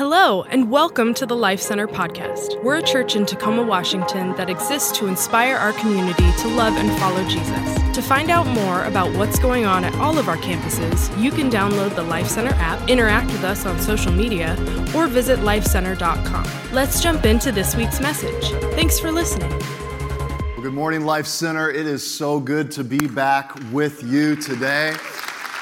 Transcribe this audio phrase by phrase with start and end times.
[0.00, 2.64] Hello, and welcome to the Life Center podcast.
[2.64, 6.90] We're a church in Tacoma, Washington that exists to inspire our community to love and
[6.98, 7.94] follow Jesus.
[7.94, 11.50] To find out more about what's going on at all of our campuses, you can
[11.50, 14.56] download the Life Center app, interact with us on social media,
[14.96, 16.46] or visit lifecenter.com.
[16.72, 18.52] Let's jump into this week's message.
[18.72, 19.50] Thanks for listening.
[19.50, 21.68] Well, good morning, Life Center.
[21.68, 24.94] It is so good to be back with you today.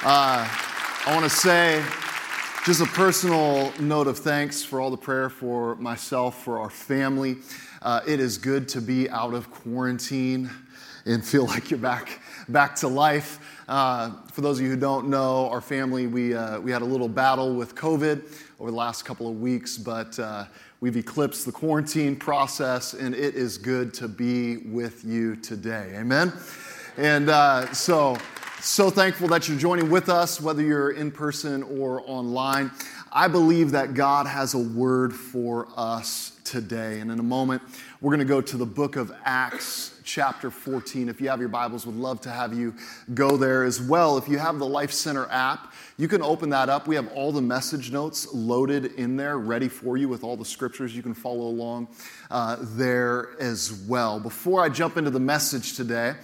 [0.05, 0.49] Uh,
[1.07, 1.83] I want to say,
[2.69, 7.39] just a personal note of thanks for all the prayer for myself, for our family.
[7.81, 10.51] Uh, it is good to be out of quarantine
[11.07, 13.63] and feel like you're back, back to life.
[13.69, 16.85] Uh, for those of you who don't know, our family, we, uh, we had a
[16.85, 18.23] little battle with COVID
[18.61, 20.45] over the last couple of weeks, but uh,
[20.83, 25.95] we've eclipsed the quarantine process, and it is good to be with you today.
[25.97, 26.35] Amen?
[26.99, 28.19] And uh, so,
[28.61, 32.71] so thankful that you're joining with us, whether you're in person or online.
[33.13, 37.01] I believe that God has a word for us today.
[37.01, 37.63] And in a moment,
[38.01, 41.09] we're going to go to the book of Acts, chapter 14.
[41.09, 42.75] If you have your Bibles, would love to have you
[43.15, 44.19] go there as well.
[44.19, 46.89] If you have the Life Center app, you can open that up.
[46.89, 50.45] We have all the message notes loaded in there, ready for you with all the
[50.45, 50.97] scriptures.
[50.97, 51.89] You can follow along
[52.31, 54.19] uh, there as well.
[54.19, 56.15] Before I jump into the message today,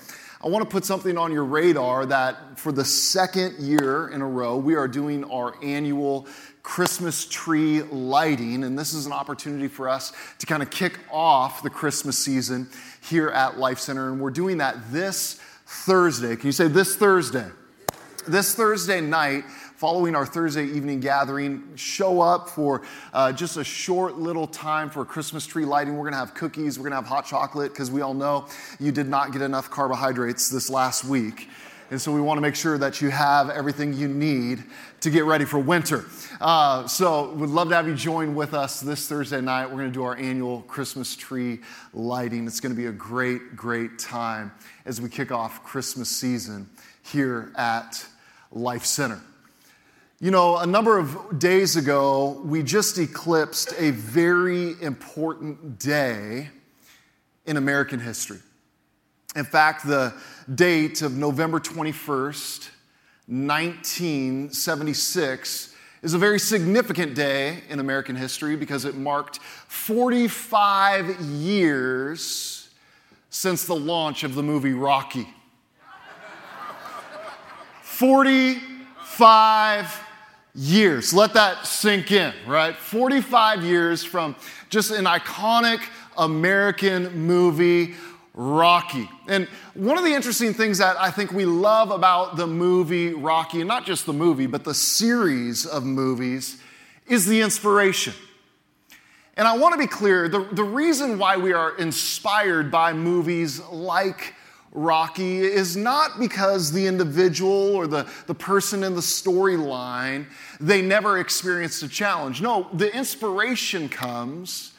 [0.44, 4.26] I want to put something on your radar that for the second year in a
[4.26, 6.28] row, we are doing our annual
[6.62, 8.62] Christmas tree lighting.
[8.62, 12.68] And this is an opportunity for us to kind of kick off the Christmas season
[13.00, 14.10] here at Life Center.
[14.10, 16.36] And we're doing that this Thursday.
[16.36, 17.48] Can you say this Thursday?
[18.28, 19.44] This Thursday night,
[19.84, 22.80] following our Thursday evening gathering, show up for
[23.12, 25.92] uh, just a short little time for Christmas tree lighting.
[25.94, 28.46] We're going to have cookies, we're going to have hot chocolate, because we all know
[28.80, 31.50] you did not get enough carbohydrates this last week.
[31.90, 34.64] And so we want to make sure that you have everything you need
[35.00, 36.06] to get ready for winter.
[36.40, 39.66] Uh, so we'd love to have you join with us this Thursday night.
[39.66, 41.60] We're going to do our annual Christmas tree
[41.92, 42.46] lighting.
[42.46, 44.50] It's going to be a great, great time
[44.86, 46.70] as we kick off Christmas season
[47.02, 48.06] here at
[48.50, 49.20] Life Center.
[50.24, 56.48] You know, a number of days ago, we just eclipsed a very important day
[57.44, 58.38] in American history.
[59.36, 60.14] In fact, the
[60.54, 62.70] date of November 21st,
[63.26, 72.70] 1976, is a very significant day in American history because it marked 45 years
[73.28, 75.28] since the launch of the movie Rocky.
[77.82, 80.03] 45
[80.54, 81.12] years.
[81.12, 82.76] Let that sink in, right?
[82.76, 84.36] 45 years from
[84.70, 85.80] just an iconic
[86.16, 87.94] American movie,
[88.34, 89.08] Rocky.
[89.28, 93.60] And one of the interesting things that I think we love about the movie Rocky,
[93.60, 96.60] and not just the movie, but the series of movies,
[97.06, 98.14] is the inspiration.
[99.36, 103.60] And I want to be clear the, the reason why we are inspired by movies
[103.66, 104.34] like
[104.74, 110.26] Rocky is not because the individual or the, the person in the storyline,
[110.58, 112.42] they never experienced a challenge.
[112.42, 114.72] No, the inspiration comes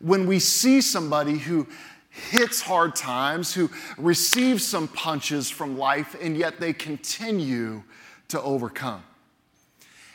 [0.00, 1.66] when we see somebody who
[2.08, 7.82] hits hard times, who receives some punches from life, and yet they continue
[8.28, 9.02] to overcome.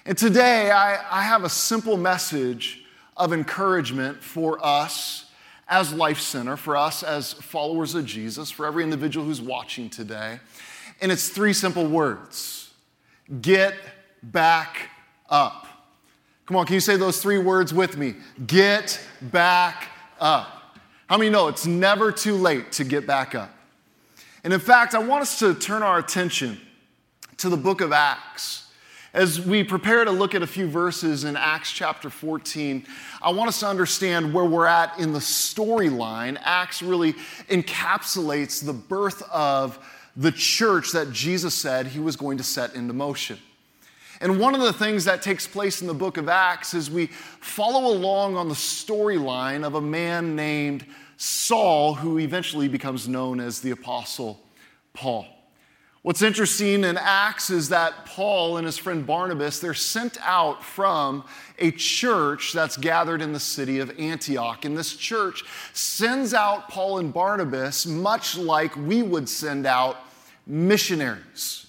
[0.05, 2.83] And today, I, I have a simple message
[3.15, 5.26] of encouragement for us
[5.69, 10.39] as Life Center, for us as followers of Jesus, for every individual who's watching today.
[11.01, 12.71] And it's three simple words
[13.41, 13.73] get
[14.23, 14.89] back
[15.29, 15.67] up.
[16.45, 18.15] Come on, can you say those three words with me?
[18.45, 19.89] Get back
[20.19, 20.77] up.
[21.07, 23.53] How many know it's never too late to get back up?
[24.43, 26.59] And in fact, I want us to turn our attention
[27.37, 28.66] to the book of Acts.
[29.13, 32.85] As we prepare to look at a few verses in Acts chapter 14,
[33.21, 36.37] I want us to understand where we're at in the storyline.
[36.43, 37.13] Acts really
[37.49, 39.79] encapsulates the birth of
[40.17, 43.37] the church that Jesus said he was going to set into motion.
[44.19, 47.07] And one of the things that takes place in the book of Acts is we
[47.07, 50.85] follow along on the storyline of a man named
[51.15, 54.41] Saul, who eventually becomes known as the Apostle
[54.93, 55.27] Paul.
[56.07, 61.25] What's interesting in Acts is that Paul and his friend Barnabas, they're sent out from
[61.59, 64.63] a church that's gathered in the city of Antioch.
[64.63, 65.43] And this church
[65.73, 69.97] sends out Paul and Barnabas much like we would send out
[70.45, 71.67] missionaries.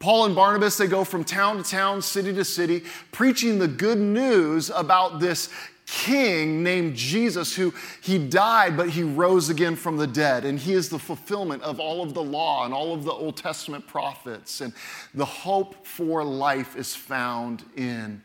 [0.00, 2.82] Paul and Barnabas, they go from town to town, city to city,
[3.12, 5.48] preaching the good news about this
[5.92, 10.46] king named Jesus who he died, but he rose again from the dead.
[10.46, 13.36] And he is the fulfillment of all of the law and all of the Old
[13.36, 14.62] Testament prophets.
[14.62, 14.72] And
[15.12, 18.22] the hope for life is found in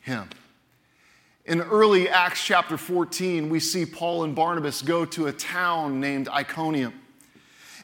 [0.00, 0.30] him.
[1.44, 6.28] In early Acts chapter 14, we see Paul and Barnabas go to a town named
[6.28, 6.94] Iconium.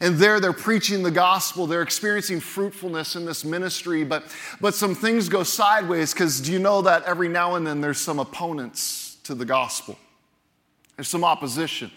[0.00, 1.66] And there they're preaching the gospel.
[1.66, 4.24] They're experiencing fruitfulness in this ministry, but,
[4.60, 7.98] but some things go sideways because do you know that every now and then there's
[7.98, 9.96] some opponents to the gospel?
[10.96, 11.90] There's some opposition.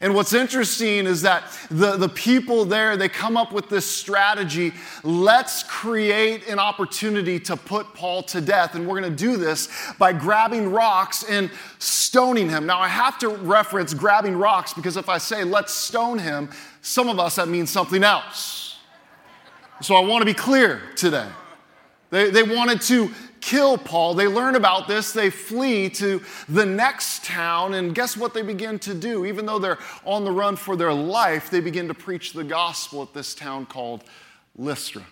[0.00, 4.72] And what's interesting is that the, the people there, they come up with this strategy.
[5.04, 8.74] Let's create an opportunity to put Paul to death.
[8.74, 9.68] And we're going to do this
[9.98, 12.66] by grabbing rocks and stoning him.
[12.66, 16.50] Now, I have to reference grabbing rocks because if I say let's stone him,
[16.82, 18.78] some of us that means something else.
[19.82, 21.28] So I want to be clear today.
[22.10, 23.10] They, they wanted to
[23.46, 24.14] kill Paul.
[24.14, 28.80] They learn about this, they flee to the next town, and guess what they begin
[28.80, 29.24] to do?
[29.24, 33.02] Even though they're on the run for their life, they begin to preach the gospel
[33.02, 34.02] at this town called
[34.56, 35.06] Lystra.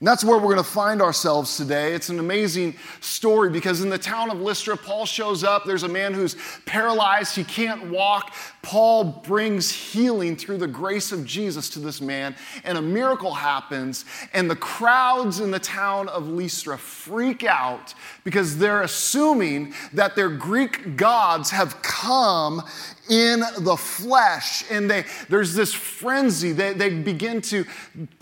[0.00, 1.92] And that's where we're going to find ourselves today.
[1.92, 5.66] It's an amazing story because in the town of Lystra, Paul shows up.
[5.66, 8.32] There's a man who's paralyzed, he can't walk.
[8.62, 14.04] Paul brings healing through the grace of Jesus to this man, and a miracle happens.
[14.34, 20.28] And the crowds in the town of Lystra freak out because they're assuming that their
[20.28, 22.62] Greek gods have come
[23.08, 24.64] in the flesh.
[24.70, 26.52] And they, there's this frenzy.
[26.52, 27.64] They, they begin to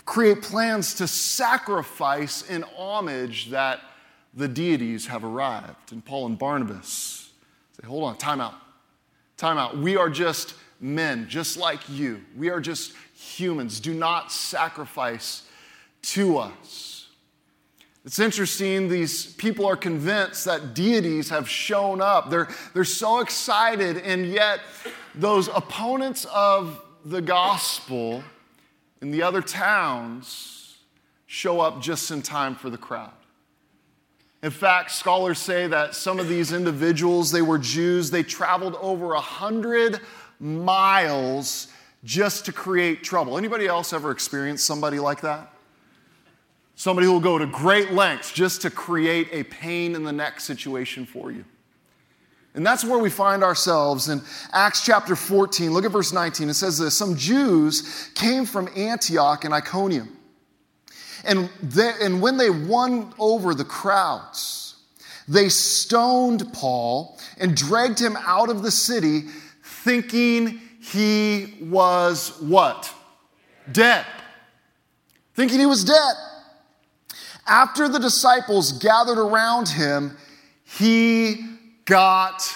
[0.05, 3.81] create plans to sacrifice in homage that
[4.33, 5.91] the deities have arrived.
[5.91, 7.29] And Paul and Barnabas
[7.79, 8.53] say, hold on, time out.
[9.39, 9.77] Time out.
[9.77, 12.19] We are just men, just like you.
[12.37, 13.79] We are just humans.
[13.79, 15.43] Do not sacrifice
[16.01, 17.07] to us.
[18.03, 22.29] It's interesting, these people are convinced that deities have shown up.
[22.29, 24.59] They're, they're so excited, and yet
[25.15, 28.21] those opponents of the gospel
[29.01, 30.79] in the other towns
[31.27, 33.13] show up just in time for the crowd.
[34.41, 39.13] In fact, scholars say that some of these individuals, they were Jews, they traveled over
[39.13, 39.99] a hundred
[40.39, 41.67] miles
[42.05, 43.37] just to create trouble.
[43.37, 45.53] Anybody else ever experienced somebody like that?
[46.75, 50.39] Somebody who will go to great lengths just to create a pain in the neck
[50.39, 51.43] situation for you.
[52.53, 54.21] And that's where we find ourselves in
[54.53, 55.71] Acts chapter 14.
[55.71, 56.49] Look at verse 19.
[56.49, 60.17] It says this Some Jews came from Antioch and Iconium.
[61.25, 64.75] And, they, and when they won over the crowds,
[65.27, 69.25] they stoned Paul and dragged him out of the city,
[69.63, 72.93] thinking he was what?
[73.71, 74.05] Dead.
[75.35, 76.15] Thinking he was dead.
[77.45, 80.17] After the disciples gathered around him,
[80.63, 81.45] he
[81.85, 82.55] got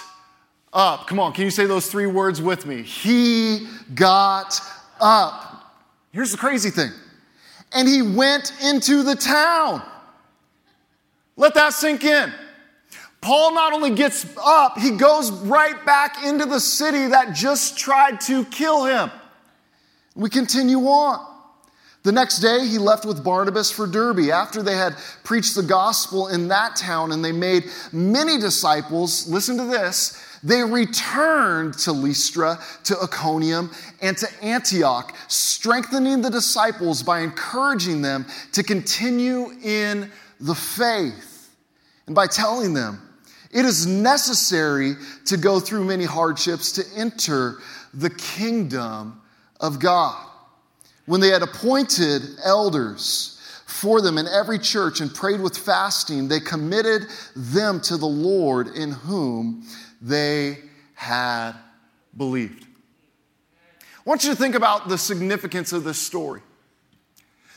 [0.72, 1.06] up.
[1.06, 2.82] Come on, can you say those three words with me?
[2.82, 4.60] He got
[5.00, 5.72] up.
[6.12, 6.90] Here's the crazy thing.
[7.74, 9.82] And he went into the town.
[11.36, 12.32] Let that sink in.
[13.20, 18.20] Paul not only gets up, he goes right back into the city that just tried
[18.22, 19.10] to kill him.
[20.14, 21.34] We continue on.
[22.04, 24.28] The next day, he left with Barnabas for Derbe.
[24.30, 24.94] After they had
[25.24, 30.62] preached the gospel in that town and they made many disciples, listen to this, they
[30.62, 33.70] returned to Lystra, to Iconium,
[34.02, 40.10] and to Antioch, strengthening the disciples by encouraging them to continue in
[40.40, 41.34] the faith
[42.06, 43.00] and by telling them,
[43.50, 44.94] it is necessary
[45.26, 47.58] to go through many hardships to enter
[47.94, 49.20] the kingdom
[49.60, 50.26] of God.
[51.06, 56.40] When they had appointed elders for them in every church and prayed with fasting, they
[56.40, 59.64] committed them to the Lord in whom
[60.04, 60.58] they
[60.94, 61.52] had
[62.16, 62.66] believed.
[63.80, 66.42] I want you to think about the significance of this story.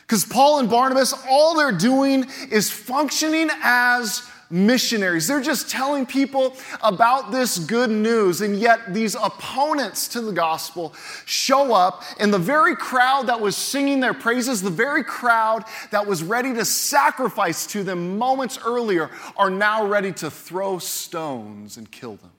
[0.02, 5.28] Because Paul and Barnabas, all they're doing is functioning as missionaries.
[5.28, 10.94] They're just telling people about this good news, and yet these opponents to the gospel
[11.26, 16.08] show up, and the very crowd that was singing their praises, the very crowd that
[16.08, 21.92] was ready to sacrifice to them moments earlier, are now ready to throw stones and
[21.92, 22.32] kill them.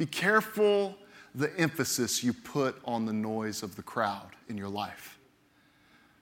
[0.00, 0.96] Be careful
[1.34, 5.18] the emphasis you put on the noise of the crowd in your life.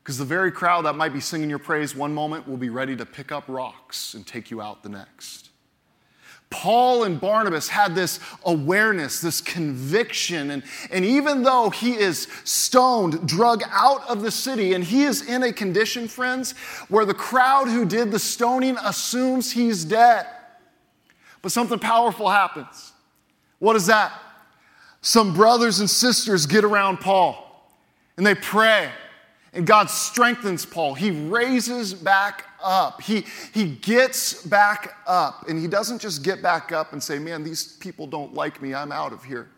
[0.02, 2.97] Because the very crowd that might be singing your praise one moment will be ready
[2.97, 5.50] to pick up rocks and take you out the next.
[6.50, 13.28] Paul and Barnabas had this awareness, this conviction, and, and even though he is stoned,
[13.28, 16.50] drug out of the city, and he is in a condition, friends,
[16.88, 20.26] where the crowd who did the stoning assumes he's dead.
[21.42, 22.94] But something powerful happens.
[23.59, 24.12] What is that?
[25.00, 27.45] Some brothers and sisters get around Paul
[28.17, 28.91] and they pray
[29.53, 30.95] and God strengthens Paul.
[30.95, 33.00] He raises back up.
[33.03, 33.25] He,
[33.55, 35.49] he gets back up.
[35.49, 38.75] And he doesn't just get back up and say, Man, these people don't like me.
[38.75, 39.49] I'm out of here.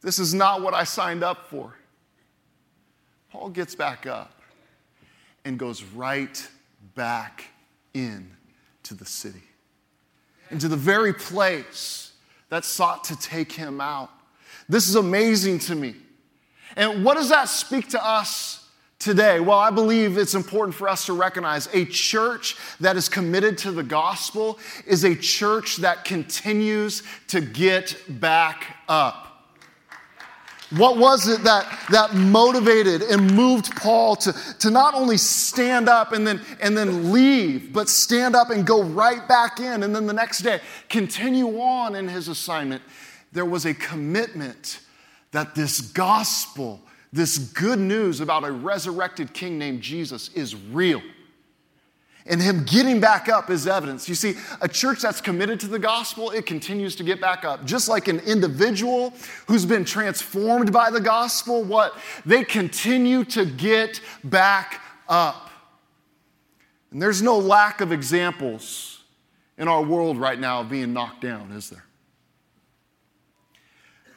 [0.00, 1.76] This is not what I signed up for.
[3.30, 4.32] Paul gets back up
[5.44, 6.48] and goes right
[6.94, 7.44] back
[7.94, 8.30] in
[8.82, 9.42] to the city,
[10.52, 12.12] into the very place
[12.50, 14.10] that sought to take him out.
[14.68, 15.96] This is amazing to me.
[16.76, 18.68] And what does that speak to us
[18.98, 19.40] today?
[19.40, 23.72] Well, I believe it's important for us to recognize a church that is committed to
[23.72, 29.31] the gospel is a church that continues to get back up.
[30.76, 36.12] What was it that, that motivated and moved Paul to, to not only stand up
[36.12, 40.06] and then, and then leave, but stand up and go right back in and then
[40.06, 42.82] the next day continue on in his assignment?
[43.32, 44.80] There was a commitment
[45.32, 46.80] that this gospel,
[47.12, 51.02] this good news about a resurrected king named Jesus is real.
[52.26, 54.08] And him getting back up is evidence.
[54.08, 57.64] You see, a church that's committed to the gospel, it continues to get back up.
[57.64, 59.12] Just like an individual
[59.48, 61.96] who's been transformed by the gospel, what?
[62.24, 65.50] They continue to get back up.
[66.92, 69.02] And there's no lack of examples
[69.58, 71.84] in our world right now of being knocked down, is there?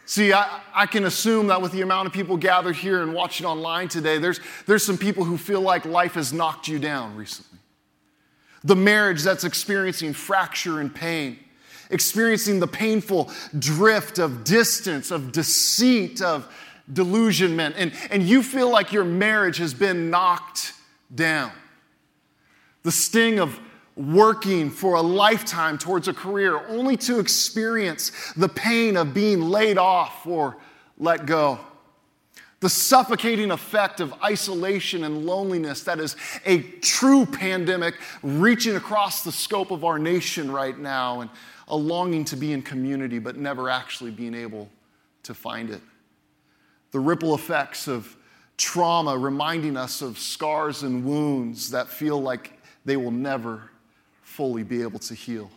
[0.05, 3.47] See, I, I, can assume that with the amount of people gathered here and watching
[3.47, 7.57] online today, there's, there's some people who feel like life has knocked you down recently.
[8.65, 11.39] The marriage that's experiencing fracture and pain,
[11.89, 16.51] experiencing the painful drift of distance, of deceit, of
[16.91, 20.73] delusionment, and, and you feel like your marriage has been knocked
[21.13, 21.51] down.
[22.83, 23.59] The sting of
[23.95, 29.77] working for a lifetime towards a career only to experience the pain of being laid
[29.77, 30.57] off or
[30.97, 31.59] let go.
[32.65, 36.15] The suffocating effect of isolation and loneliness that is
[36.47, 37.93] a true pandemic
[38.23, 41.29] reaching across the scope of our nation right now, and
[41.67, 44.67] a longing to be in community but never actually being able
[45.21, 45.79] to find it.
[46.89, 48.17] The ripple effects of
[48.57, 53.69] trauma reminding us of scars and wounds that feel like they will never
[54.23, 55.51] fully be able to heal.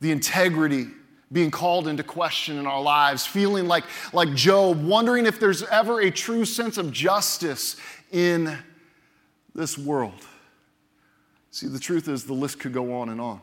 [0.00, 0.86] The integrity
[1.32, 6.00] being called into question in our lives, feeling like, like Job, wondering if there's ever
[6.00, 7.76] a true sense of justice
[8.10, 8.58] in
[9.54, 10.26] this world.
[11.50, 13.40] See, the truth is, the list could go on and on.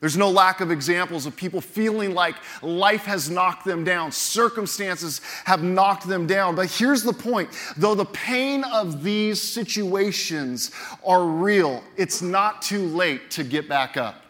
[0.00, 5.22] There's no lack of examples of people feeling like life has knocked them down, circumstances
[5.44, 6.54] have knocked them down.
[6.54, 7.48] But here's the point
[7.78, 10.70] though the pain of these situations
[11.04, 14.25] are real, it's not too late to get back up.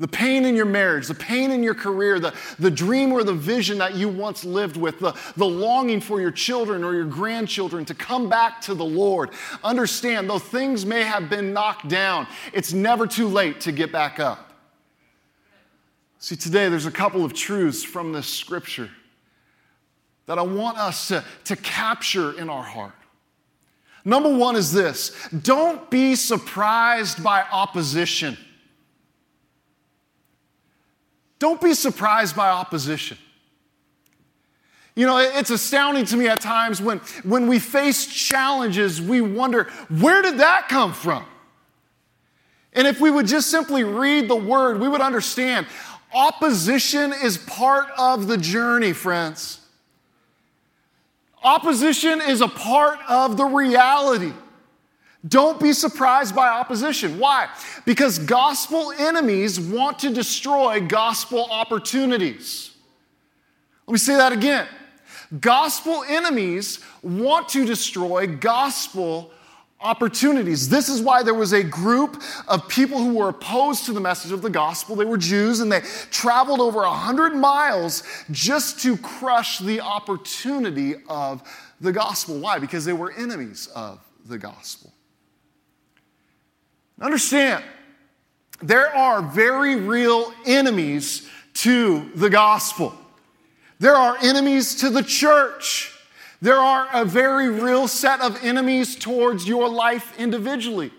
[0.00, 3.34] The pain in your marriage, the pain in your career, the, the dream or the
[3.34, 7.84] vision that you once lived with, the, the longing for your children or your grandchildren
[7.84, 9.28] to come back to the Lord.
[9.62, 14.18] Understand, though things may have been knocked down, it's never too late to get back
[14.18, 14.54] up.
[16.18, 18.88] See, today there's a couple of truths from this scripture
[20.24, 22.94] that I want us to, to capture in our heart.
[24.06, 28.38] Number one is this don't be surprised by opposition.
[31.40, 33.18] Don't be surprised by opposition.
[34.94, 39.64] You know, it's astounding to me at times when, when we face challenges, we wonder,
[39.88, 41.24] where did that come from?
[42.74, 45.66] And if we would just simply read the word, we would understand
[46.12, 49.60] opposition is part of the journey, friends.
[51.42, 54.32] Opposition is a part of the reality.
[55.26, 57.18] Don't be surprised by opposition.
[57.18, 57.48] Why?
[57.84, 62.74] Because gospel enemies want to destroy gospel opportunities.
[63.86, 64.66] Let me say that again.
[65.38, 69.30] Gospel enemies want to destroy gospel
[69.80, 70.68] opportunities.
[70.68, 74.32] This is why there was a group of people who were opposed to the message
[74.32, 74.96] of the gospel.
[74.96, 81.42] They were Jews and they traveled over 100 miles just to crush the opportunity of
[81.80, 82.38] the gospel.
[82.38, 82.58] Why?
[82.58, 84.92] Because they were enemies of the gospel.
[87.00, 87.64] Understand,
[88.60, 92.94] there are very real enemies to the gospel.
[93.78, 95.96] There are enemies to the church.
[96.42, 100.90] There are a very real set of enemies towards your life individually.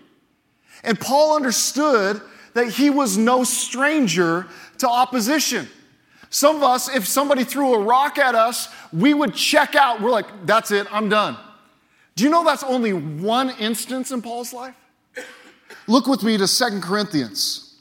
[0.82, 2.20] And Paul understood
[2.54, 4.46] that he was no stranger
[4.78, 5.68] to opposition.
[6.30, 10.00] Some of us, if somebody threw a rock at us, we would check out.
[10.00, 11.36] We're like, that's it, I'm done.
[12.16, 14.74] Do you know that's only one instance in Paul's life?
[15.86, 17.72] Look with me to Second Corinthians.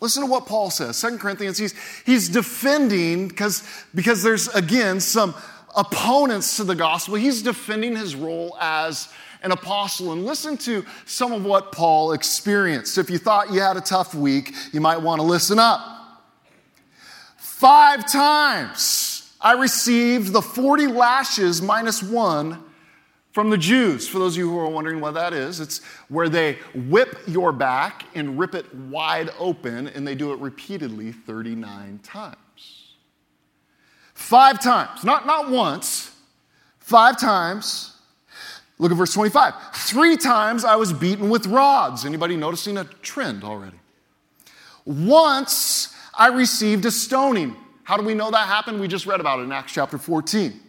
[0.00, 0.96] Listen to what Paul says.
[0.96, 5.34] Second Corinthians, he's, he's defending because, because there's, again, some
[5.74, 7.14] opponents to the gospel.
[7.14, 9.08] He's defending his role as
[9.42, 10.12] an apostle.
[10.12, 12.98] And listen to some of what Paul experienced.
[12.98, 15.80] If you thought you had a tough week, you might want to listen up.
[17.36, 22.62] Five times I received the 40 lashes minus one
[23.34, 24.06] from the Jews.
[24.06, 27.50] For those of you who are wondering what that is, it's where they whip your
[27.50, 32.36] back and rip it wide open, and they do it repeatedly 39 times.
[34.14, 36.14] Five times, not, not once,
[36.78, 37.96] five times.
[38.78, 39.52] Look at verse 25.
[39.74, 42.04] Three times I was beaten with rods.
[42.04, 43.80] Anybody noticing a trend already?
[44.84, 47.56] Once I received a stoning.
[47.82, 48.78] How do we know that happened?
[48.78, 50.60] We just read about it in Acts chapter 14.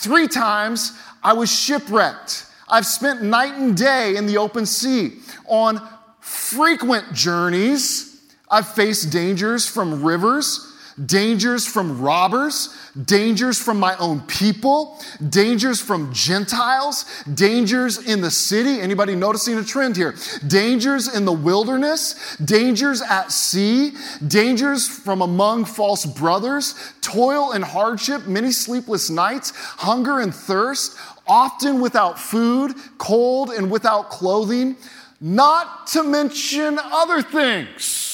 [0.00, 2.46] Three times I was shipwrecked.
[2.68, 5.18] I've spent night and day in the open sea.
[5.46, 5.80] On
[6.20, 8.20] frequent journeys,
[8.50, 10.73] I've faced dangers from rivers
[11.06, 12.74] dangers from robbers,
[13.04, 18.80] dangers from my own people, dangers from Gentiles, dangers in the city.
[18.80, 20.14] Anybody noticing a trend here?
[20.46, 23.92] Dangers in the wilderness, dangers at sea,
[24.26, 30.96] dangers from among false brothers, toil and hardship, many sleepless nights, hunger and thirst,
[31.26, 34.76] often without food, cold and without clothing,
[35.20, 38.13] not to mention other things.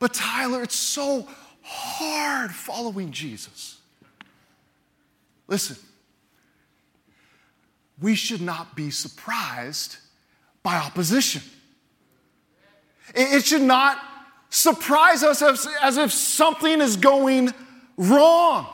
[0.00, 1.28] But Tyler, it's so
[1.62, 3.78] hard following Jesus.
[5.46, 5.76] Listen,
[8.00, 9.98] we should not be surprised
[10.62, 11.42] by opposition.
[13.14, 13.98] It should not
[14.48, 17.52] surprise us as, as if something is going
[17.96, 18.66] wrong.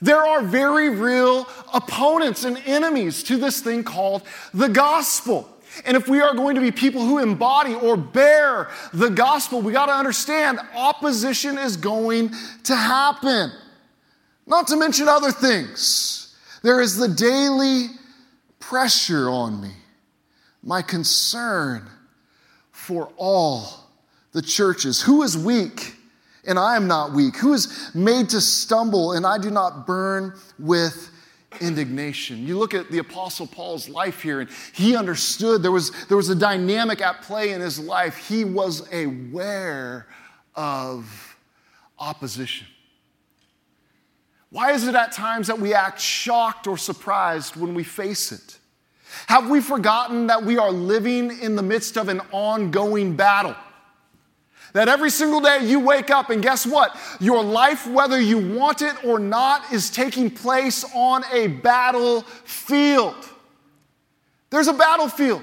[0.00, 5.48] There are very real opponents and enemies to this thing called the gospel.
[5.84, 9.72] And if we are going to be people who embody or bear the gospel, we
[9.72, 12.30] got to understand opposition is going
[12.64, 13.52] to happen.
[14.46, 16.34] Not to mention other things.
[16.62, 17.86] There is the daily
[18.58, 19.72] pressure on me,
[20.62, 21.88] my concern
[22.72, 23.66] for all
[24.32, 25.02] the churches.
[25.02, 25.94] Who is weak
[26.46, 27.36] and I am not weak?
[27.36, 31.10] Who is made to stumble and I do not burn with
[31.60, 32.46] indignation.
[32.46, 36.28] You look at the Apostle Paul's life here, and he understood there was, there was
[36.28, 38.28] a dynamic at play in his life.
[38.28, 40.06] He was aware
[40.54, 41.36] of
[41.98, 42.66] opposition.
[44.50, 48.58] Why is it at times that we act shocked or surprised when we face it?
[49.26, 53.54] Have we forgotten that we are living in the midst of an ongoing battle?
[54.74, 56.96] That every single day you wake up and guess what?
[57.20, 63.16] Your life, whether you want it or not, is taking place on a battlefield.
[64.50, 65.42] There's a battlefield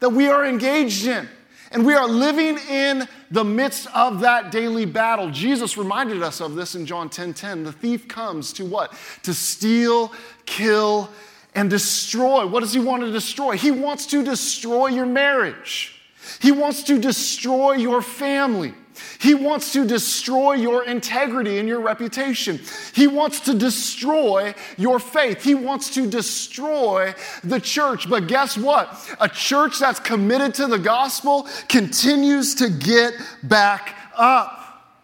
[0.00, 1.28] that we are engaged in.
[1.70, 5.30] And we are living in the midst of that daily battle.
[5.30, 7.32] Jesus reminded us of this in John 10:10.
[7.32, 7.64] 10, 10.
[7.64, 8.92] The thief comes to what?
[9.22, 10.12] To steal,
[10.44, 11.08] kill,
[11.54, 12.46] and destroy.
[12.46, 13.56] What does he want to destroy?
[13.56, 16.01] He wants to destroy your marriage.
[16.40, 18.74] He wants to destroy your family.
[19.18, 22.60] He wants to destroy your integrity and your reputation.
[22.92, 25.42] He wants to destroy your faith.
[25.42, 28.08] He wants to destroy the church.
[28.08, 29.16] But guess what?
[29.20, 34.98] A church that's committed to the gospel continues to get back up,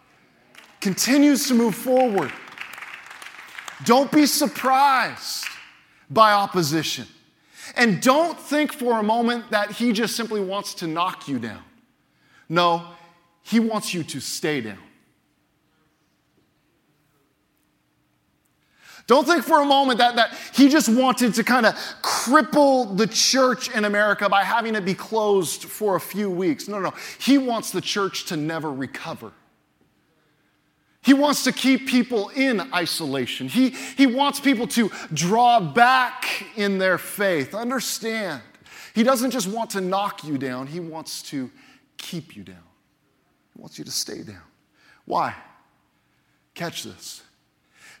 [0.81, 2.31] continues to move forward.
[3.85, 5.45] Don't be surprised
[6.09, 7.07] by opposition.
[7.79, 11.63] And don't think for a moment that he just simply wants to knock you down.
[12.49, 12.85] No,
[13.41, 14.79] he wants you to stay down.
[19.07, 23.07] Don't think for a moment that, that he just wanted to kind of cripple the
[23.07, 26.67] church in America by having it be closed for a few weeks.
[26.67, 26.95] No, no, no.
[27.17, 29.31] He wants the church to never recover.
[31.01, 33.47] He wants to keep people in isolation.
[33.47, 37.55] He, he wants people to draw back in their faith.
[37.55, 38.41] Understand,
[38.93, 41.49] He doesn't just want to knock you down, He wants to
[41.97, 42.63] keep you down.
[43.55, 44.41] He wants you to stay down.
[45.05, 45.35] Why?
[46.53, 47.23] Catch this.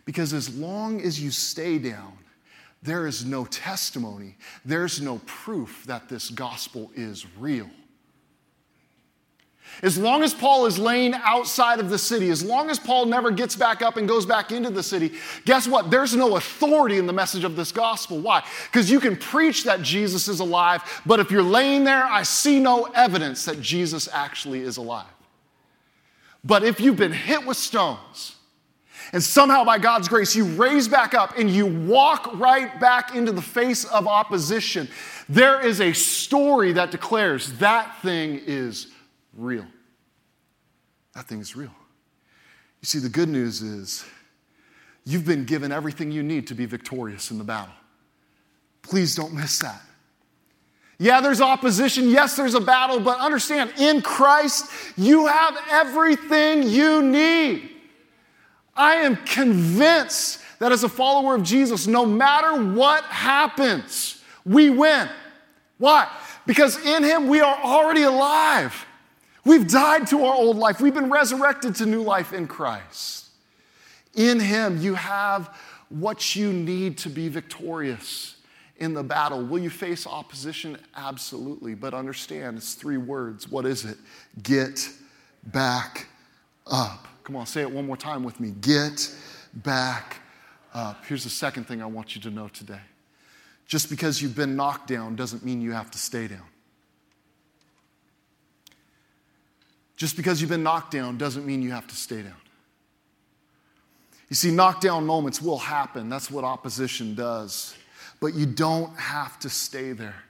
[0.05, 2.17] Because as long as you stay down,
[2.81, 7.69] there is no testimony, there's no proof that this gospel is real.
[9.81, 13.31] As long as Paul is laying outside of the city, as long as Paul never
[13.31, 15.13] gets back up and goes back into the city,
[15.45, 15.89] guess what?
[15.89, 18.19] There's no authority in the message of this gospel.
[18.19, 18.43] Why?
[18.65, 22.59] Because you can preach that Jesus is alive, but if you're laying there, I see
[22.59, 25.07] no evidence that Jesus actually is alive.
[26.43, 28.35] But if you've been hit with stones,
[29.11, 33.31] and somehow by God's grace you raise back up and you walk right back into
[33.31, 34.87] the face of opposition,
[35.27, 38.87] there is a story that declares that thing is
[39.39, 39.65] real.
[41.15, 41.73] that thing's real.
[42.81, 44.05] You see, the good news is
[45.05, 47.73] you've been given everything you need to be victorious in the battle.
[48.81, 49.81] Please don't miss that.
[50.97, 52.09] Yeah, there's opposition.
[52.09, 57.69] Yes, there's a battle, but understand in Christ, you have everything you need.
[58.75, 65.09] I am convinced that as a follower of Jesus, no matter what happens, we win.
[65.77, 66.09] Why?
[66.45, 68.85] Because in Him we are already alive.
[69.45, 73.27] We've died to our old life, we've been resurrected to new life in Christ.
[74.15, 75.55] In Him, you have
[75.89, 78.35] what you need to be victorious
[78.77, 79.43] in the battle.
[79.43, 80.77] Will you face opposition?
[80.95, 81.75] Absolutely.
[81.75, 83.49] But understand, it's three words.
[83.49, 83.97] What is it?
[84.41, 84.89] Get
[85.43, 86.07] back
[86.67, 87.07] up.
[87.23, 88.51] Come on, say it one more time with me.
[88.61, 89.13] Get
[89.53, 90.17] back
[90.73, 91.05] up.
[91.05, 92.81] Here's the second thing I want you to know today.
[93.67, 96.41] Just because you've been knocked down doesn't mean you have to stay down.
[99.99, 102.33] Just because you've been knocked down doesn't mean you have to stay down.
[104.29, 106.07] You see, knockdown moments will happen.
[106.07, 107.75] That's what opposition does.
[108.21, 110.23] But you don't have to stay there.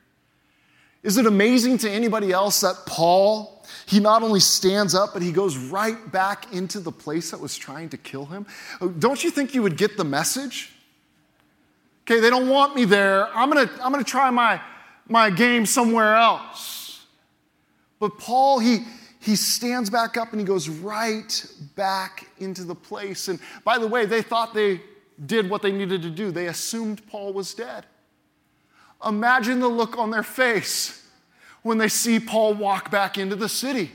[1.04, 5.32] Is it amazing to anybody else that Paul, he not only stands up, but he
[5.32, 8.48] goes right back into the place that was trying to kill him?
[8.82, 10.74] Oh, don't you think you would get the message?
[12.06, 13.28] Okay, they don't want me there.
[13.38, 14.60] I'm gonna, I'm gonna try my,
[15.08, 17.06] my game somewhere else.
[18.00, 18.80] But Paul, he,
[19.20, 23.28] he stands back up and he goes right back into the place.
[23.28, 24.82] And by the way, they thought they
[25.26, 26.32] did what they needed to do.
[26.32, 27.86] They assumed Paul was dead.
[29.06, 31.06] Imagine the look on their face
[31.62, 33.92] when they see Paul walk back into the city.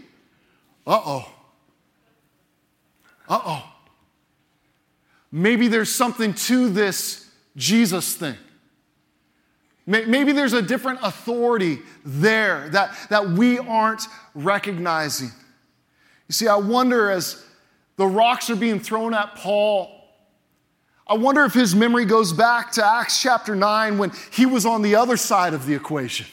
[0.87, 1.33] Uh oh.
[3.29, 3.73] Uh oh.
[5.33, 8.37] Maybe there's something to this Jesus thing.
[9.87, 14.03] Maybe there's a different authority there that, that we aren't
[14.35, 15.31] recognizing.
[16.29, 17.45] You see, I wonder as
[17.97, 19.91] the rocks are being thrown at Paul,
[21.07, 24.81] I wonder if his memory goes back to Acts chapter 9 when he was on
[24.81, 26.27] the other side of the equation.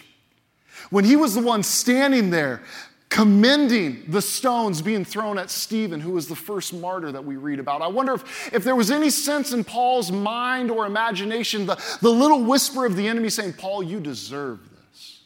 [0.90, 2.64] When he was the one standing there
[3.12, 7.60] commending the stones being thrown at Stephen, who was the first martyr that we read
[7.60, 7.82] about.
[7.82, 12.10] I wonder if, if there was any sense in Paul's mind or imagination, the, the
[12.10, 15.24] little whisper of the enemy saying, Paul, you deserve this.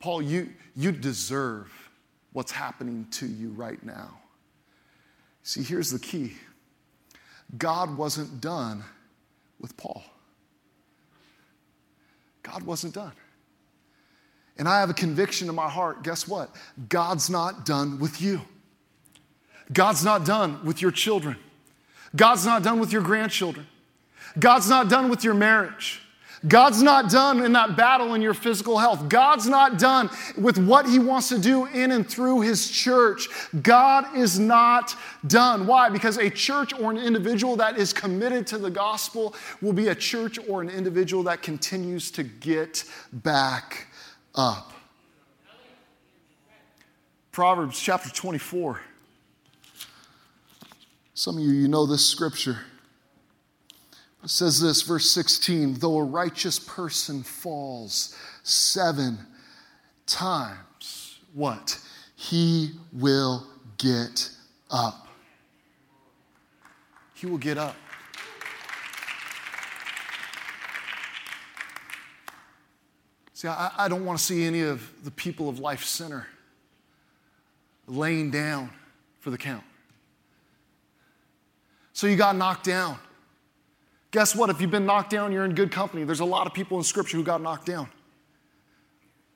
[0.00, 1.70] Paul, you, you deserve
[2.32, 4.18] what's happening to you right now.
[5.42, 6.32] See, here's the key
[7.58, 8.82] God wasn't done
[9.60, 10.02] with Paul.
[12.42, 13.12] God wasn't done.
[14.58, 16.50] And I have a conviction in my heart guess what?
[16.88, 18.40] God's not done with you.
[19.72, 21.36] God's not done with your children.
[22.14, 23.66] God's not done with your grandchildren.
[24.38, 26.02] God's not done with your marriage.
[26.46, 29.08] God's not done in that battle in your physical health.
[29.08, 33.28] God's not done with what He wants to do in and through His church.
[33.62, 34.94] God is not
[35.26, 35.66] done.
[35.66, 35.88] Why?
[35.88, 39.94] Because a church or an individual that is committed to the gospel will be a
[39.94, 43.85] church or an individual that continues to get back
[44.36, 44.72] up.
[47.32, 48.80] Proverbs chapter 24.
[51.14, 52.58] Some of you, you know this scripture.
[54.22, 59.18] It says this, verse 16 though a righteous person falls seven
[60.06, 61.78] times, what?
[62.16, 63.46] He will
[63.78, 64.30] get
[64.70, 65.06] up.
[67.14, 67.76] He will get up.
[73.36, 76.26] See, I, I don't want to see any of the people of Life Center
[77.86, 78.70] laying down
[79.20, 79.62] for the count.
[81.92, 82.96] So you got knocked down.
[84.10, 84.48] Guess what?
[84.48, 86.02] If you've been knocked down, you're in good company.
[86.04, 87.88] There's a lot of people in Scripture who got knocked down,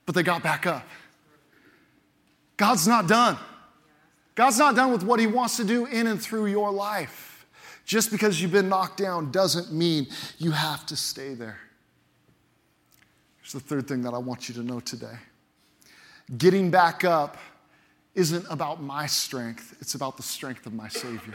[0.06, 0.86] but they got back up.
[2.56, 3.36] God's not done.
[4.34, 7.44] God's not done with what He wants to do in and through your life.
[7.84, 10.06] Just because you've been knocked down doesn't mean
[10.38, 11.58] you have to stay there.
[13.52, 15.16] The third thing that I want you to know today
[16.38, 17.36] getting back up
[18.14, 21.34] isn't about my strength, it's about the strength of my Savior.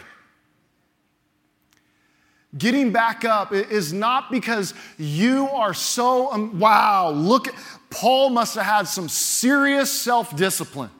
[2.58, 7.54] Getting back up is not because you are so, um, wow, look,
[7.89, 10.91] Paul must have had some serious self discipline.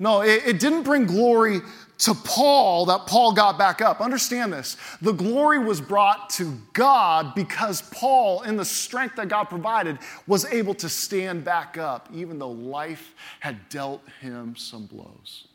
[0.00, 1.60] No, it, it didn't bring glory
[2.02, 4.00] to Paul that Paul got back up.
[4.00, 4.76] Understand this.
[5.00, 10.44] The glory was brought to God because Paul, in the strength that God provided, was
[10.46, 15.46] able to stand back up, even though life had dealt him some blows.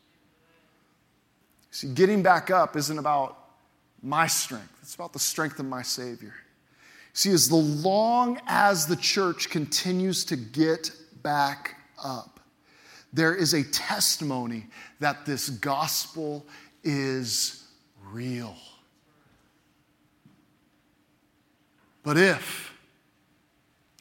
[1.70, 3.36] See, getting back up isn't about
[4.02, 6.34] my strength, it's about the strength of my Savior.
[7.12, 12.37] See, as long as the church continues to get back up,
[13.12, 14.66] there is a testimony
[15.00, 16.44] that this gospel
[16.84, 17.64] is
[18.10, 18.56] real.
[22.02, 22.72] But if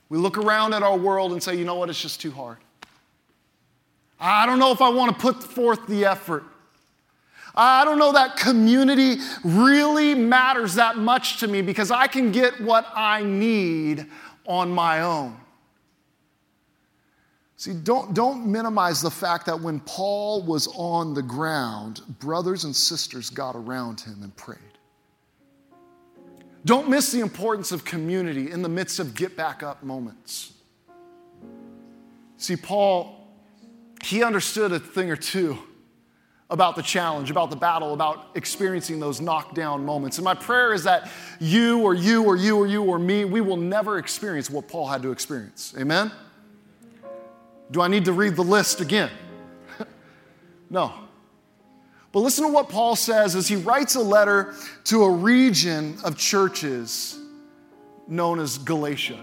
[0.09, 2.57] we look around at our world and say, you know what, it's just too hard.
[4.19, 6.43] I don't know if I want to put forth the effort.
[7.53, 12.61] I don't know that community really matters that much to me because I can get
[12.61, 14.05] what I need
[14.45, 15.35] on my own.
[17.59, 22.75] See, don't, don't minimize the fact that when Paul was on the ground, brothers and
[22.75, 24.59] sisters got around him and prayed.
[26.65, 30.53] Don't miss the importance of community in the midst of get back up moments.
[32.37, 33.27] See, Paul,
[34.03, 35.57] he understood a thing or two
[36.51, 40.19] about the challenge, about the battle, about experiencing those knockdown moments.
[40.19, 43.41] And my prayer is that you or you or you or you or me, we
[43.41, 45.73] will never experience what Paul had to experience.
[45.75, 46.11] Amen?
[47.71, 49.11] Do I need to read the list again?
[50.69, 50.93] no.
[52.11, 56.17] But listen to what Paul says as he writes a letter to a region of
[56.17, 57.19] churches
[58.07, 59.21] known as Galatia.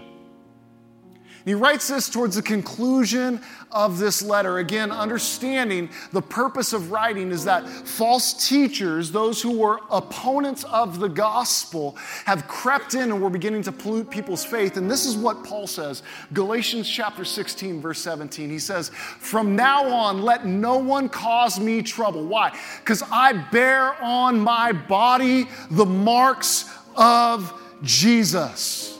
[1.45, 3.39] He writes this towards the conclusion
[3.71, 4.57] of this letter.
[4.57, 10.99] Again, understanding the purpose of writing is that false teachers, those who were opponents of
[10.99, 14.77] the gospel, have crept in and were beginning to pollute people's faith.
[14.77, 16.01] And this is what Paul says
[16.33, 18.49] Galatians chapter 16, verse 17.
[18.49, 22.25] He says, From now on, let no one cause me trouble.
[22.25, 22.57] Why?
[22.79, 27.53] Because I bear on my body the marks of
[27.83, 28.97] Jesus.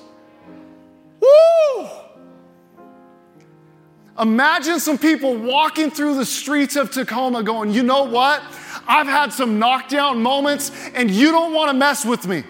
[1.19, 2.04] Woo!
[4.19, 8.41] Imagine some people walking through the streets of Tacoma going, you know what?
[8.87, 12.43] I've had some knockdown moments and you don't want to mess with me.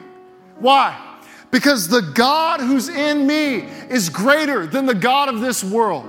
[0.60, 1.02] Why?
[1.50, 6.06] Because the God who's in me is greater than the God of this world.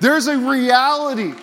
[0.00, 1.34] There's a reality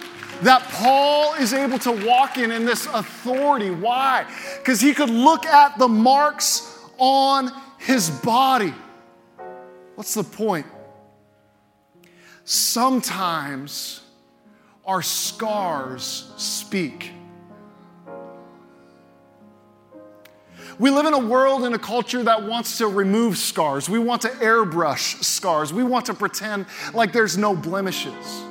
[0.42, 3.70] that Paul is able to walk in in this authority.
[3.70, 4.26] Why?
[4.58, 8.74] Because he could look at the marks on his body.
[9.96, 10.66] What's the point?
[12.48, 14.00] Sometimes
[14.86, 17.12] our scars speak.
[20.80, 23.90] We live in a world and a culture that wants to remove scars.
[23.90, 25.74] We want to airbrush scars.
[25.74, 28.44] We want to pretend like there's no blemishes.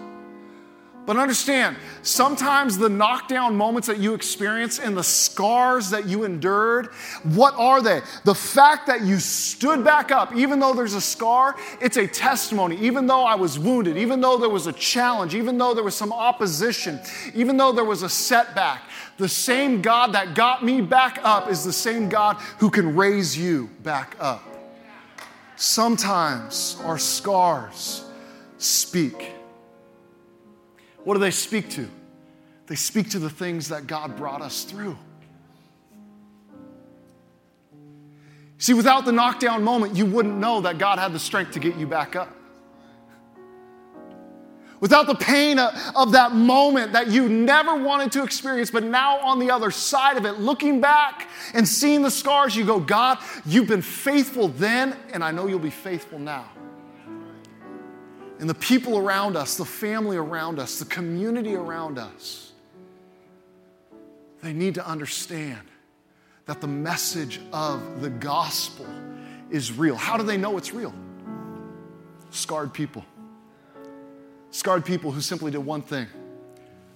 [1.07, 6.89] But understand, sometimes the knockdown moments that you experience and the scars that you endured,
[7.23, 8.01] what are they?
[8.25, 12.77] The fact that you stood back up, even though there's a scar, it's a testimony.
[12.79, 15.95] Even though I was wounded, even though there was a challenge, even though there was
[15.95, 16.99] some opposition,
[17.35, 18.83] even though there was a setback,
[19.17, 23.39] the same God that got me back up is the same God who can raise
[23.39, 24.43] you back up.
[25.55, 28.05] Sometimes our scars
[28.59, 29.36] speak.
[31.07, 31.89] What do they speak to?
[32.67, 34.99] They speak to the things that God brought us through.
[38.59, 41.77] See, without the knockdown moment, you wouldn't know that God had the strength to get
[41.77, 42.35] you back up.
[44.81, 49.39] Without the pain of that moment that you never wanted to experience, but now on
[49.39, 53.69] the other side of it, looking back and seeing the scars, you go, God, you've
[53.69, 56.51] been faithful then, and I know you'll be faithful now
[58.39, 62.53] and the people around us, the family around us, the community around us,
[64.43, 65.67] they need to understand
[66.45, 68.87] that the message of the gospel
[69.51, 69.97] is real.
[69.97, 70.95] How do they know it's real?
[72.31, 73.05] Scarred people.
[74.51, 76.07] Scarred people who simply did one thing.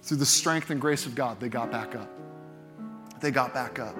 [0.03, 2.09] Through the strength and grace of God, they got back up.
[3.19, 3.95] They got back up.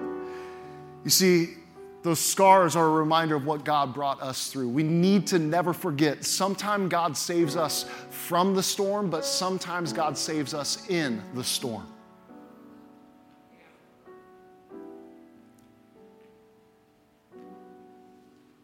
[1.04, 1.54] You see,
[2.02, 4.68] those scars are a reminder of what God brought us through.
[4.68, 6.24] We need to never forget.
[6.24, 11.86] Sometimes God saves us from the storm, but sometimes God saves us in the storm.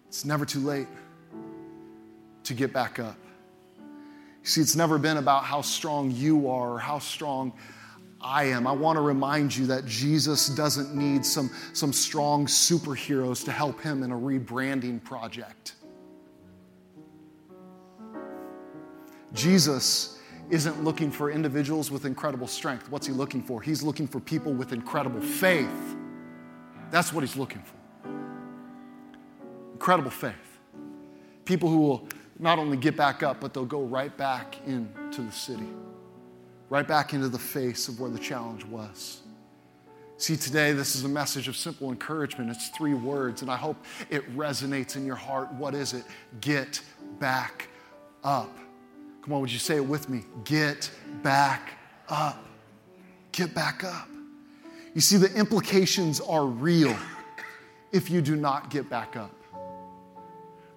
[0.09, 0.89] It's never too late
[2.43, 3.17] to get back up.
[3.79, 7.53] You see, it's never been about how strong you are or how strong
[8.21, 8.67] I am.
[8.67, 13.81] I want to remind you that Jesus doesn't need some, some strong superheroes to help
[13.81, 15.75] him in a rebranding project.
[19.33, 20.19] Jesus
[20.51, 22.91] isn't looking for individuals with incredible strength.
[22.91, 23.63] What's he looking for?
[23.63, 25.97] He's looking for people with incredible faith.
[26.91, 28.11] That's what he's looking for.
[29.75, 30.35] Incredible faith.
[31.45, 35.33] People who will not only get back up, but they'll go right back into the
[35.33, 35.69] city
[36.71, 39.23] right back into the face of where the challenge was.
[40.19, 42.51] See, today, this is a message of simple encouragement.
[42.51, 43.77] It's three words, and I hope
[44.11, 45.53] it resonates in your heart.
[45.53, 46.05] What is it?
[46.41, 46.81] Get
[47.21, 47.69] back
[48.25, 48.51] up.
[49.23, 50.25] Come on, would you say it with me?
[50.45, 50.91] Get
[51.23, 51.75] back
[52.09, 52.45] up.
[53.31, 54.09] Get back up.
[54.93, 56.97] You see, the implications are real
[57.93, 59.31] if you do not get back up.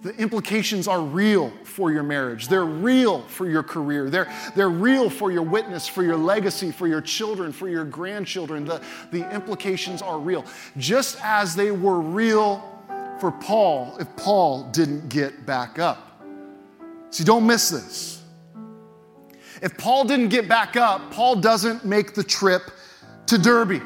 [0.01, 2.47] The implications are real for your marriage.
[2.47, 4.09] They're real for your career.
[4.09, 8.65] They're, they're real for your witness, for your legacy, for your children, for your grandchildren.
[8.65, 10.43] The, the implications are real.
[10.77, 12.67] Just as they were real
[13.21, 16.23] for Paul if Paul didn't get back up.
[17.11, 18.23] See, don't miss this.
[19.61, 22.63] If Paul didn't get back up, Paul doesn't make the trip
[23.27, 23.83] to Derbe.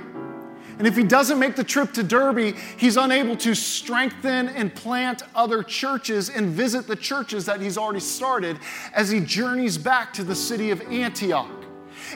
[0.78, 5.24] And if he doesn't make the trip to Derbe, he's unable to strengthen and plant
[5.34, 8.60] other churches and visit the churches that he's already started
[8.94, 11.65] as he journeys back to the city of Antioch.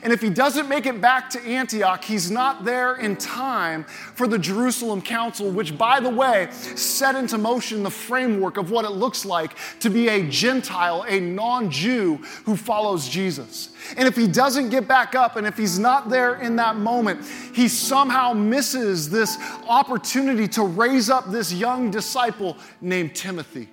[0.04, 4.28] And if he doesn't make it back to Antioch, he's not there in time for
[4.28, 8.91] the Jerusalem Council, which, by the way, set into motion the framework of what it
[8.91, 13.69] looks like to be a Gentile, a non Jew who follows Jesus.
[13.97, 17.25] And if he doesn't get back up, and if he's not there in that moment,
[17.54, 23.69] he somehow misses this opportunity to raise up this young disciple named Timothy.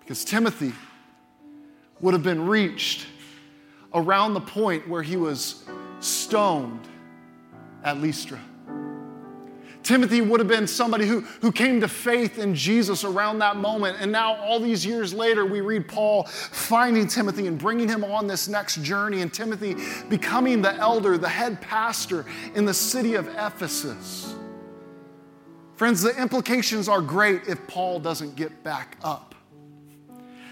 [0.00, 0.72] Because Timothy
[2.00, 3.06] would have been reached
[3.92, 5.64] around the point where he was
[6.00, 6.86] stoned
[7.82, 8.40] at Lystra.
[9.82, 13.96] Timothy would have been somebody who, who came to faith in Jesus around that moment.
[14.00, 18.26] And now, all these years later, we read Paul finding Timothy and bringing him on
[18.26, 19.76] this next journey, and Timothy
[20.08, 24.34] becoming the elder, the head pastor in the city of Ephesus.
[25.76, 29.29] Friends, the implications are great if Paul doesn't get back up.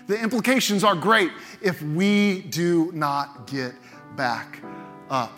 [0.08, 3.74] The implications are great if we do not get
[4.16, 4.58] back
[5.10, 5.32] up.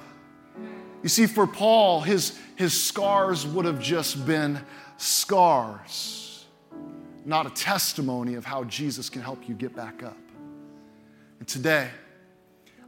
[1.02, 4.60] You see, for Paul, his, his scars would have just been
[4.96, 6.46] scars,
[7.24, 10.16] not a testimony of how Jesus can help you get back up.
[11.40, 11.88] And today,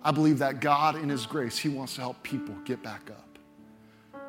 [0.05, 3.39] I believe that God, in His grace, He wants to help people get back up.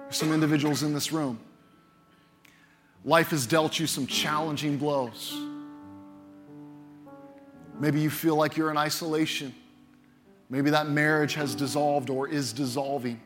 [0.03, 1.39] There's some individuals in this room.
[3.05, 5.37] Life has dealt you some challenging blows.
[7.79, 9.53] Maybe you feel like you're in isolation.
[10.49, 13.19] Maybe that marriage has dissolved or is dissolving.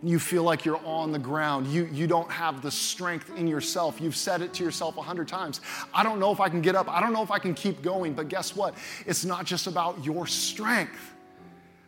[0.00, 1.66] And you feel like you're on the ground.
[1.66, 4.00] You, you don't have the strength in yourself.
[4.00, 5.60] You've said it to yourself a hundred times.
[5.92, 6.88] I don't know if I can get up.
[6.88, 8.14] I don't know if I can keep going.
[8.14, 8.74] But guess what?
[9.06, 11.14] It's not just about your strength,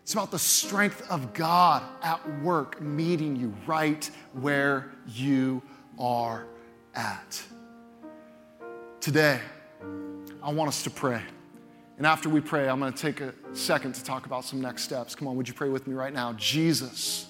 [0.02, 5.62] it's about the strength of God at work, meeting you right where you
[5.96, 6.46] are
[6.96, 7.40] at.
[9.00, 9.40] Today,
[10.42, 11.22] I want us to pray.
[12.00, 14.84] And after we pray, I'm going to take a second to talk about some next
[14.84, 15.14] steps.
[15.14, 16.32] Come on, would you pray with me right now?
[16.32, 17.26] Jesus,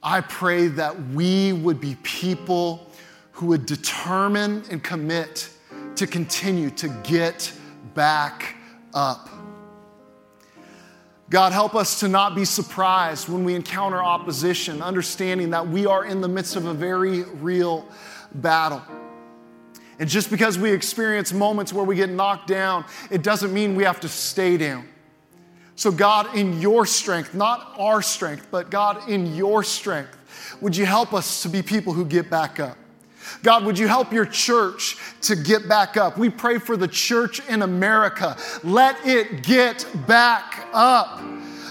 [0.00, 2.88] I pray that we would be people
[3.32, 5.50] who would determine and commit
[5.96, 7.52] to continue to get
[7.92, 8.54] back
[8.94, 9.28] up.
[11.28, 16.04] God, help us to not be surprised when we encounter opposition, understanding that we are
[16.04, 17.88] in the midst of a very real
[18.32, 18.80] battle.
[20.02, 23.84] And just because we experience moments where we get knocked down, it doesn't mean we
[23.84, 24.88] have to stay down.
[25.76, 30.10] So, God, in your strength, not our strength, but God, in your strength,
[30.60, 32.76] would you help us to be people who get back up?
[33.44, 36.18] God, would you help your church to get back up?
[36.18, 38.36] We pray for the church in America.
[38.64, 41.22] Let it get back up.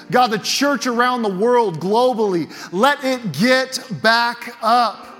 [0.10, 5.11] God, the church around the world globally, let it get back up.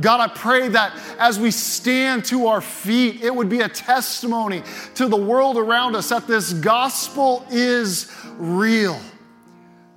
[0.00, 4.62] God, I pray that as we stand to our feet, it would be a testimony
[4.96, 8.98] to the world around us that this gospel is real.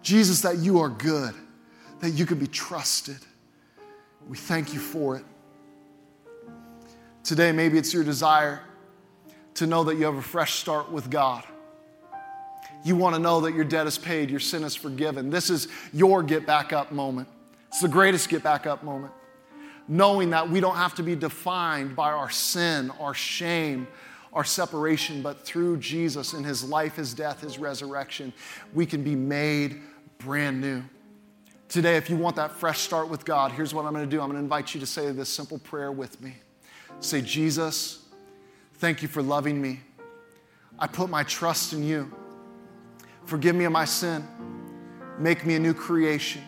[0.04, 1.34] Jesus, that you are good,
[2.00, 3.18] that you can be trusted.
[4.30, 5.26] We thank you for it.
[7.24, 8.62] Today, maybe it's your desire
[9.56, 11.44] to know that you have a fresh start with God.
[12.86, 15.32] You want to know that your debt is paid, your sin is forgiven.
[15.32, 17.28] This is your get back up moment.
[17.70, 19.12] It's the greatest get back up moment
[19.88, 23.88] knowing that we don't have to be defined by our sin, our shame,
[24.34, 28.34] our separation, but through Jesus and his life, his death, his resurrection,
[28.74, 29.82] we can be made
[30.20, 30.84] brand new.
[31.70, 34.22] Today, if you want that fresh start with God, here's what I'm going to do
[34.22, 36.36] I'm going to invite you to say this simple prayer with me.
[37.00, 38.06] Say, Jesus,
[38.76, 39.82] thank you for loving me.
[40.80, 42.12] I put my trust in you.
[43.26, 44.26] Forgive me of my sin.
[45.18, 46.42] Make me a new creation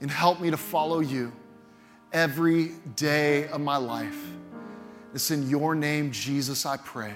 [0.00, 1.32] and help me to follow you
[2.12, 4.18] every day of my life.
[5.14, 7.14] It's in your name, Jesus, I pray.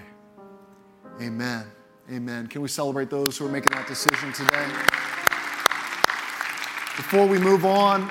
[1.20, 1.66] Amen.
[2.10, 2.46] Amen.
[2.46, 4.66] Can we celebrate those who are making that decision today?
[6.96, 8.10] Before we move on,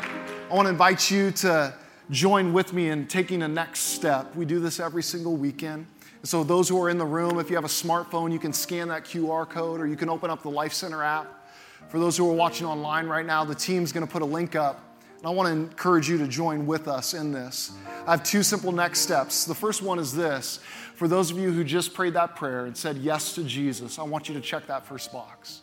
[0.52, 1.74] I want to invite you to
[2.12, 4.36] join with me in taking a next step.
[4.36, 5.88] We do this every single weekend
[6.24, 8.88] So, those who are in the room, if you have a smartphone, you can scan
[8.88, 11.48] that QR code or you can open up the Life Center app.
[11.90, 14.56] For those who are watching online right now, the team's going to put a link
[14.56, 14.95] up.
[15.18, 17.72] And I want to encourage you to join with us in this.
[18.06, 19.46] I have two simple next steps.
[19.46, 20.60] The first one is this
[20.96, 24.04] for those of you who just prayed that prayer and said yes to Jesus, I
[24.04, 25.62] want you to check that first box.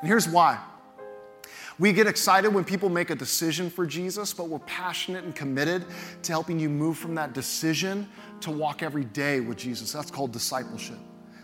[0.00, 0.58] And here's why.
[1.78, 5.84] We get excited when people make a decision for Jesus, but we're passionate and committed
[6.24, 8.08] to helping you move from that decision
[8.40, 9.92] to walk every day with Jesus.
[9.92, 10.98] That's called discipleship.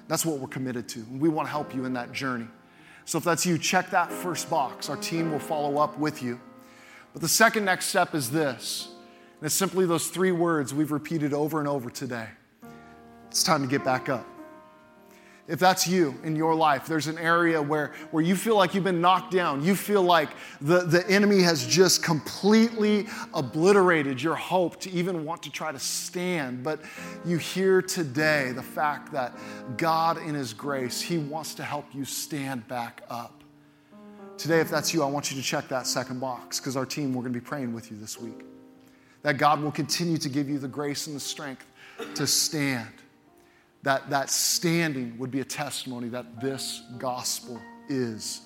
[0.08, 1.00] That's what we're committed to.
[1.00, 2.48] And we want to help you in that journey.
[3.04, 4.90] So if that's you, check that first box.
[4.90, 6.40] Our team will follow up with you.
[7.14, 8.88] But the second next step is this,
[9.38, 12.28] and it's simply those three words we've repeated over and over today.
[13.28, 14.26] It's time to get back up.
[15.46, 18.82] If that's you in your life, there's an area where, where you feel like you've
[18.84, 19.62] been knocked down.
[19.62, 25.42] You feel like the, the enemy has just completely obliterated your hope to even want
[25.44, 26.64] to try to stand.
[26.64, 26.80] But
[27.26, 29.38] you hear today the fact that
[29.76, 33.43] God, in His grace, He wants to help you stand back up.
[34.36, 37.14] Today, if that's you, I want you to check that second box because our team,
[37.14, 38.44] we're going to be praying with you this week.
[39.22, 41.66] That God will continue to give you the grace and the strength
[42.16, 42.88] to stand
[43.84, 48.40] that that standing would be a testimony that this gospel is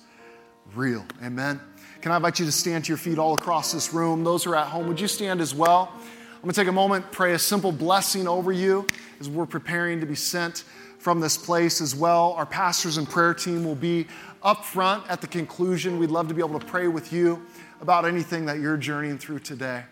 [0.75, 1.05] real.
[1.23, 1.59] Amen.
[2.01, 4.23] Can I invite you to stand to your feet all across this room?
[4.23, 5.91] Those who are at home, would you stand as well?
[6.39, 8.87] I'm going to take a moment, pray a simple blessing over you
[9.19, 10.63] as we're preparing to be sent
[10.97, 12.31] from this place as well.
[12.31, 14.07] Our pastors and prayer team will be
[14.41, 15.99] up front at the conclusion.
[15.99, 17.45] We'd love to be able to pray with you
[17.81, 19.83] about anything that you're journeying through today.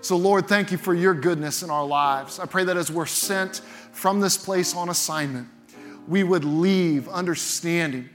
[0.00, 2.38] So, Lord, thank you for your goodness in our lives.
[2.38, 3.56] I pray that as we're sent
[3.90, 5.48] from this place on assignment,
[6.06, 8.08] we would leave understanding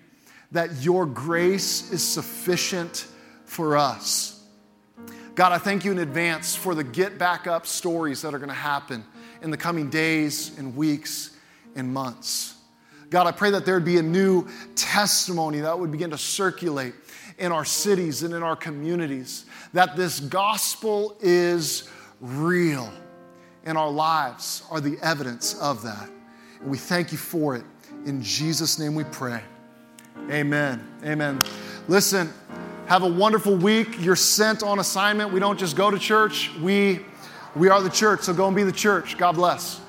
[0.53, 3.07] that your grace is sufficient
[3.43, 4.32] for us.
[5.35, 8.49] God, I thank you in advance for the get back up stories that are going
[8.49, 9.03] to happen
[9.41, 11.35] in the coming days and weeks
[11.75, 12.55] and months.
[13.09, 16.93] God, I pray that there would be a new testimony that would begin to circulate
[17.39, 21.89] in our cities and in our communities that this gospel is
[22.21, 22.91] real
[23.65, 26.09] and our lives are the evidence of that.
[26.61, 27.63] And we thank you for it.
[28.05, 29.41] In Jesus' name we pray.
[30.29, 30.87] Amen.
[31.03, 31.39] Amen.
[31.87, 32.31] Listen,
[32.87, 33.99] have a wonderful week.
[33.99, 35.31] You're sent on assignment.
[35.31, 37.05] We don't just go to church, we,
[37.55, 38.21] we are the church.
[38.21, 39.17] So go and be the church.
[39.17, 39.82] God bless.